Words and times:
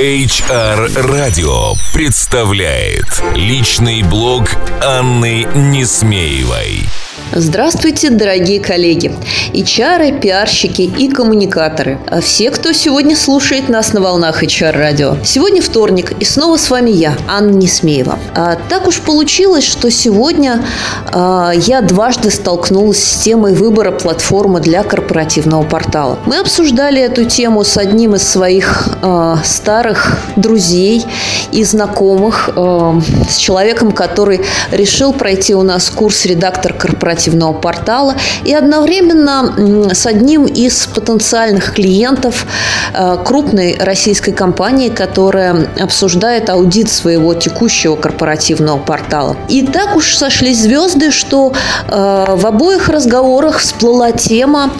HR 0.00 0.88
Radio 1.10 1.76
представляет 1.92 3.22
личный 3.34 4.02
блог 4.02 4.48
Анны 4.82 5.46
Несмеевой. 5.54 6.86
Здравствуйте, 7.32 8.10
дорогие 8.10 8.58
коллеги, 8.58 9.12
HR, 9.52 10.18
пиарщики 10.20 10.82
и 10.82 11.08
коммуникаторы. 11.08 12.00
А 12.08 12.20
все, 12.20 12.50
кто 12.50 12.72
сегодня 12.72 13.14
слушает 13.14 13.68
нас 13.68 13.92
на 13.92 14.00
волнах 14.00 14.42
HR-радио. 14.42 15.16
Сегодня 15.24 15.62
вторник, 15.62 16.12
и 16.18 16.24
снова 16.24 16.56
с 16.56 16.68
вами 16.70 16.90
я, 16.90 17.14
Анна 17.28 17.52
Несмеева. 17.52 18.18
А, 18.34 18.58
так 18.68 18.88
уж 18.88 18.98
получилось, 18.98 19.64
что 19.64 19.92
сегодня 19.92 20.64
а, 21.12 21.52
я 21.54 21.82
дважды 21.82 22.32
столкнулась 22.32 23.02
с 23.02 23.22
темой 23.22 23.54
выбора 23.54 23.92
платформы 23.92 24.60
для 24.60 24.82
корпоративного 24.82 25.62
портала. 25.62 26.18
Мы 26.26 26.40
обсуждали 26.40 27.00
эту 27.00 27.24
тему 27.24 27.62
с 27.62 27.76
одним 27.76 28.16
из 28.16 28.26
своих 28.26 28.88
а, 29.02 29.38
старых 29.44 30.18
друзей 30.34 31.04
и 31.52 31.64
знакомых, 31.64 32.50
а, 32.56 33.00
с 33.28 33.36
человеком, 33.36 33.92
который 33.92 34.40
решил 34.70 35.12
пройти 35.12 35.54
у 35.54 35.62
нас 35.62 35.90
курс 35.90 36.24
редактор 36.26 36.72
корпоративного 36.72 37.52
портала 37.52 38.14
и 38.44 38.54
одновременно 38.54 39.94
с 39.94 40.06
одним 40.06 40.46
из 40.46 40.86
потенциальных 40.86 41.74
клиентов 41.74 42.46
э, 42.94 43.18
крупной 43.24 43.76
российской 43.78 44.32
компании, 44.32 44.88
которая 44.88 45.68
обсуждает 45.78 46.50
аудит 46.50 46.90
своего 46.90 47.34
текущего 47.34 47.96
корпоративного 47.96 48.78
портала. 48.78 49.36
И 49.48 49.66
так 49.66 49.96
уж 49.96 50.16
сошлись 50.16 50.60
звезды, 50.60 51.10
что 51.10 51.52
э, 51.88 52.24
в 52.36 52.46
обоих 52.46 52.88
разговорах 52.88 53.58
всплыла 53.58 54.12
тема, 54.12 54.70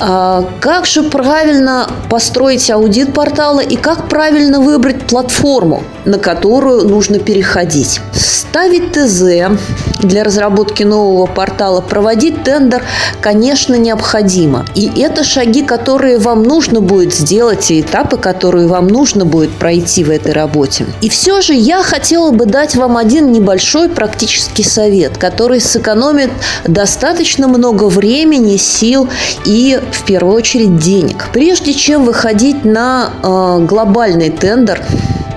э, 0.00 0.42
как 0.60 0.86
же 0.86 1.02
правильно 1.02 1.88
построить 2.08 2.70
аудит 2.70 3.12
портала 3.12 3.60
и 3.60 3.76
как 3.76 4.08
правильно 4.08 4.60
выбрать 4.60 5.06
платформу, 5.06 5.82
на 6.04 6.18
которую 6.20 6.86
нужно 6.86 7.18
переходить. 7.18 8.00
Ставить 8.14 8.92
ТЗ 8.92 9.56
для 10.02 10.24
разработки 10.24 10.82
нового 10.82 11.26
портала 11.26 11.80
проводить 11.80 12.42
тендер, 12.42 12.82
конечно, 13.20 13.74
необходимо. 13.74 14.64
И 14.74 14.90
это 15.00 15.24
шаги, 15.24 15.62
которые 15.62 16.18
вам 16.18 16.42
нужно 16.42 16.80
будет 16.80 17.14
сделать, 17.14 17.70
и 17.70 17.80
этапы, 17.80 18.16
которые 18.16 18.66
вам 18.66 18.88
нужно 18.88 19.24
будет 19.24 19.50
пройти 19.50 20.04
в 20.04 20.10
этой 20.10 20.32
работе. 20.32 20.86
И 21.00 21.08
все 21.08 21.40
же 21.40 21.54
я 21.54 21.82
хотела 21.82 22.30
бы 22.30 22.46
дать 22.46 22.76
вам 22.76 22.96
один 22.96 23.32
небольшой 23.32 23.88
практический 23.88 24.64
совет, 24.64 25.16
который 25.16 25.60
сэкономит 25.60 26.30
достаточно 26.66 27.46
много 27.48 27.84
времени, 27.84 28.56
сил 28.56 29.08
и, 29.44 29.80
в 29.92 30.04
первую 30.04 30.34
очередь, 30.34 30.78
денег. 30.78 31.28
Прежде 31.32 31.72
чем 31.74 32.04
выходить 32.04 32.64
на 32.64 33.10
э, 33.22 33.64
глобальный 33.64 34.30
тендер, 34.30 34.82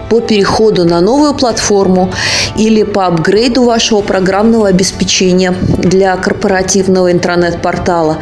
по 0.09 0.19
переходу 0.21 0.85
на 0.85 1.01
новую 1.01 1.33
платформу 1.33 2.11
или 2.57 2.83
по 2.83 3.05
апгрейду 3.05 3.63
вашего 3.63 4.01
программного 4.01 4.67
обеспечения 4.67 5.53
для 5.77 6.15
корпоративного 6.15 7.11
интернет-портала, 7.11 8.17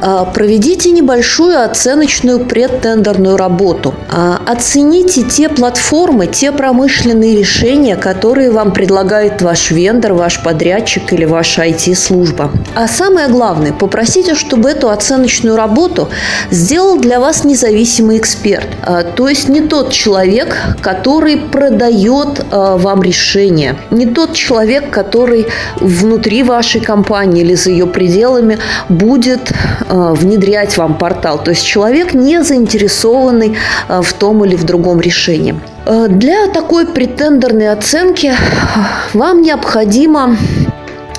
а, 0.00 0.24
проведите 0.24 0.90
небольшую 0.90 1.62
оценочную 1.62 2.40
предтендерную 2.40 3.36
работу. 3.36 3.94
А, 4.10 4.40
оцените 4.46 5.22
те 5.22 5.48
платформы, 5.48 6.26
те 6.26 6.52
промышленные 6.52 7.36
решения, 7.36 7.96
которые 7.96 8.50
вам 8.50 8.72
предлагает 8.72 9.42
ваш 9.42 9.70
вендор, 9.70 10.14
ваш 10.14 10.42
подрядчик 10.42 11.12
или 11.12 11.24
ваша 11.24 11.66
IT-служба. 11.66 12.50
А 12.74 12.88
самое 12.88 13.28
главное, 13.28 13.72
попросите, 13.72 14.34
чтобы 14.34 14.70
эту 14.70 14.90
оценочную 14.90 15.56
работу 15.56 16.08
сделал 16.50 16.98
для 16.98 17.20
вас 17.20 17.44
независимый 17.44 18.18
эксперт. 18.18 18.66
А, 18.82 19.02
то 19.02 19.28
есть 19.28 19.48
не 19.48 19.60
тот 19.60 19.92
человек, 19.92 20.56
который 20.80 21.11
который 21.12 21.36
продает 21.36 22.40
э, 22.40 22.76
вам 22.78 23.02
решение. 23.02 23.74
Не 23.90 24.06
тот 24.06 24.32
человек, 24.32 24.90
который 24.90 25.46
внутри 25.76 26.42
вашей 26.42 26.80
компании 26.80 27.42
или 27.42 27.54
за 27.54 27.70
ее 27.70 27.86
пределами 27.86 28.58
будет 28.88 29.52
э, 29.52 30.14
внедрять 30.16 30.78
вам 30.78 30.96
портал. 30.98 31.38
То 31.44 31.50
есть 31.50 31.66
человек 31.66 32.14
не 32.14 32.42
заинтересованный 32.42 33.56
э, 33.88 34.00
в 34.02 34.12
том 34.14 34.44
или 34.44 34.56
в 34.56 34.64
другом 34.64 35.00
решении. 35.00 35.54
Для 36.08 36.46
такой 36.46 36.86
претендерной 36.86 37.68
оценки 37.72 38.32
вам 39.14 39.42
необходимо 39.42 40.36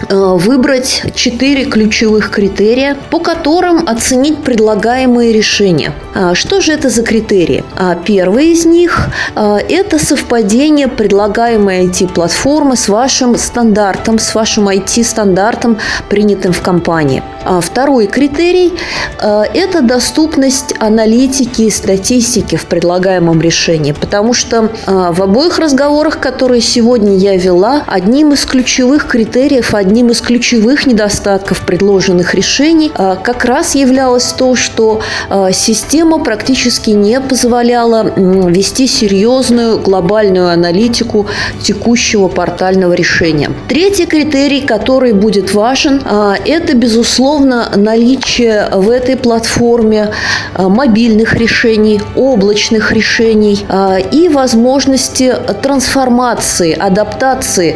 выбрать 0.09 1.03
четыре 1.15 1.65
ключевых 1.65 2.29
критерия, 2.29 2.97
по 3.09 3.19
которым 3.19 3.87
оценить 3.87 4.43
предлагаемые 4.43 5.33
решения. 5.33 5.93
А, 6.15 6.35
что 6.35 6.61
же 6.61 6.71
это 6.71 6.89
за 6.89 7.03
критерии? 7.03 7.63
А, 7.75 7.95
первый 7.95 8.51
из 8.51 8.65
них 8.65 9.09
а,– 9.35 9.57
это 9.69 9.99
совпадение 9.99 10.87
предлагаемой 10.87 11.87
IT-платформы 11.87 12.75
с 12.75 12.89
вашим 12.89 13.37
стандартом, 13.37 14.19
с 14.19 14.35
вашим 14.35 14.69
IT-стандартом, 14.69 15.77
принятым 16.09 16.53
в 16.53 16.61
компании. 16.61 17.23
Второй 17.61 18.07
критерий– 18.07 18.73
это 19.19 19.81
доступность 19.81 20.73
аналитики 20.79 21.63
и 21.63 21.69
статистики 21.69 22.55
в 22.55 22.65
предлагаемом 22.65 23.41
решении, 23.41 23.91
потому 23.91 24.33
что 24.33 24.69
в 24.85 25.21
обоих 25.21 25.59
разговорах, 25.59 26.19
которые 26.19 26.61
сегодня 26.61 27.15
я 27.15 27.35
вела, 27.37 27.83
одним 27.87 28.33
из 28.33 28.45
ключевых 28.45 29.07
критериев, 29.07 29.73
одним 29.73 30.09
из 30.09 30.21
ключевых 30.21 30.85
недостатков 30.85 31.61
предложенных 31.65 32.33
решений 32.33 32.91
а, 32.95 33.15
как 33.15 33.45
раз 33.45 33.75
являлось 33.75 34.33
то, 34.33 34.55
что 34.55 35.01
а, 35.29 35.51
система 35.51 36.19
практически 36.19 36.91
не 36.91 37.19
позволяла 37.19 38.13
вести 38.15 38.87
серьезную 38.87 39.79
глобальную 39.79 40.49
аналитику 40.49 41.27
текущего 41.61 42.27
портального 42.27 42.93
решения. 42.93 43.51
Третий 43.67 44.05
критерий, 44.05 44.61
который 44.61 45.13
будет 45.13 45.53
важен, 45.53 46.01
а, 46.05 46.35
это, 46.45 46.75
безусловно, 46.75 47.32
наличие 47.39 48.69
в 48.71 48.89
этой 48.89 49.15
платформе 49.15 50.11
мобильных 50.57 51.35
решений, 51.35 52.01
облачных 52.15 52.91
решений 52.91 53.65
и 54.11 54.29
возможности 54.29 55.35
трансформации, 55.61 56.73
адаптации 56.73 57.75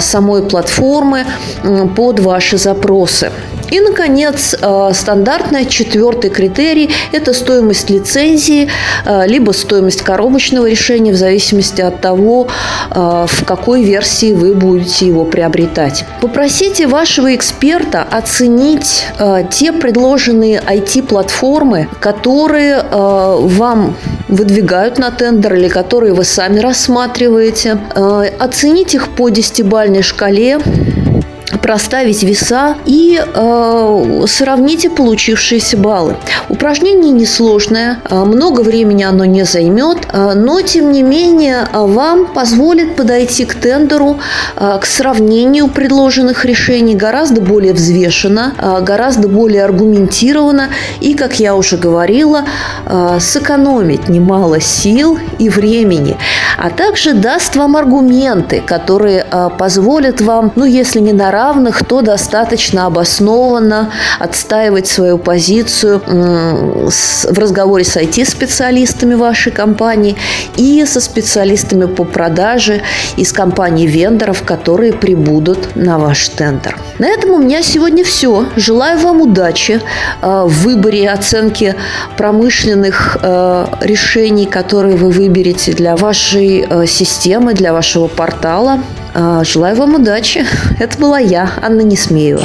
самой 0.00 0.42
платформы 0.42 1.24
под 1.96 2.20
ваши 2.20 2.58
запросы. 2.58 3.30
И, 3.70 3.80
наконец, 3.80 4.54
э, 4.60 4.90
стандартный 4.94 5.66
четвертый 5.66 6.30
критерий– 6.30 6.90
это 7.12 7.32
стоимость 7.32 7.90
лицензии, 7.90 8.68
э, 9.04 9.26
либо 9.26 9.52
стоимость 9.52 10.02
коробочного 10.02 10.68
решения 10.68 11.12
в 11.12 11.16
зависимости 11.16 11.82
от 11.82 12.00
того, 12.00 12.48
э, 12.90 13.26
в 13.28 13.44
какой 13.44 13.82
версии 13.82 14.32
вы 14.32 14.54
будете 14.54 15.06
его 15.06 15.24
приобретать. 15.24 16.04
Попросите 16.20 16.86
вашего 16.86 17.34
эксперта 17.34 18.02
оценить 18.02 19.06
те 19.50 19.72
предложенные 19.72 20.60
IT-платформы, 20.60 21.88
которые 22.00 22.82
вам 22.90 23.96
выдвигают 24.28 24.98
на 24.98 25.10
тендер 25.10 25.54
или 25.54 25.68
которые 25.68 26.14
вы 26.14 26.24
сами 26.24 26.60
рассматриваете. 26.60 27.78
Оценить 28.38 28.94
их 28.94 29.08
по 29.08 29.28
десятибальной 29.28 30.02
шкале 30.02 30.58
проставить 31.58 32.22
веса 32.22 32.76
и 32.86 33.20
э, 33.22 34.24
сравните 34.26 34.90
получившиеся 34.90 35.76
баллы. 35.76 36.16
Упражнение 36.48 37.10
несложное, 37.10 38.00
э, 38.08 38.24
много 38.24 38.62
времени 38.62 39.02
оно 39.02 39.24
не 39.24 39.44
займет, 39.44 39.98
э, 40.12 40.32
но 40.34 40.60
тем 40.60 40.92
не 40.92 41.02
менее 41.02 41.68
вам 41.72 42.26
позволит 42.26 42.96
подойти 42.96 43.44
к 43.44 43.54
тендеру, 43.54 44.18
э, 44.56 44.78
к 44.80 44.86
сравнению 44.86 45.68
предложенных 45.68 46.44
решений 46.44 46.94
гораздо 46.94 47.40
более 47.40 47.72
взвешенно, 47.72 48.54
гораздо 48.82 49.28
более 49.28 49.64
аргументированно 49.64 50.68
и, 51.00 51.14
как 51.14 51.40
я 51.40 51.54
уже 51.54 51.76
говорила, 51.76 52.44
сэкономить 53.20 54.08
немало 54.08 54.60
сил 54.60 55.18
и 55.38 55.48
времени, 55.48 56.16
а 56.56 56.70
также 56.70 57.14
даст 57.14 57.56
вам 57.56 57.76
аргументы, 57.76 58.62
которые 58.64 59.26
позволят 59.58 60.20
вам, 60.20 60.52
ну 60.56 60.64
если 60.64 61.00
не 61.00 61.12
на 61.12 61.30
равных, 61.48 61.84
то 61.84 62.02
достаточно 62.02 62.86
обоснованно 62.86 63.90
отстаивать 64.18 64.86
свою 64.86 65.18
позицию 65.18 66.02
в 66.06 67.38
разговоре 67.38 67.84
с 67.84 67.96
IT-специалистами 67.96 69.14
вашей 69.14 69.52
компании 69.52 70.16
и 70.56 70.84
со 70.86 71.00
специалистами 71.00 71.86
по 71.86 72.04
продаже 72.04 72.82
из 73.16 73.32
компаний 73.32 73.86
вендоров, 73.86 74.42
которые 74.42 74.92
прибудут 74.92 75.76
на 75.76 75.98
ваш 75.98 76.28
тендер. 76.28 76.78
На 76.98 77.08
этом 77.08 77.30
у 77.30 77.38
меня 77.38 77.62
сегодня 77.62 78.04
все. 78.04 78.46
Желаю 78.56 78.98
вам 78.98 79.20
удачи 79.22 79.80
э, 80.22 80.44
в 80.46 80.64
выборе 80.64 81.04
и 81.04 81.06
оценке 81.06 81.76
промышленных 82.16 83.18
э, 83.22 83.66
решений, 83.80 84.46
которые 84.46 84.96
вы 84.96 85.10
выберете 85.10 85.72
для 85.72 85.96
вашей 85.96 86.66
э, 86.68 86.86
системы, 86.86 87.54
для 87.54 87.72
вашего 87.72 88.08
портала. 88.08 88.80
Желаю 89.44 89.76
вам 89.76 89.96
удачи. 89.96 90.46
Это 90.78 90.98
была 90.98 91.18
я, 91.18 91.50
Анна 91.62 91.80
Несмеева. 91.80 92.44